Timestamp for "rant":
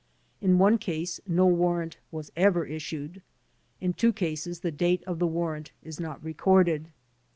1.77-1.97, 5.53-5.73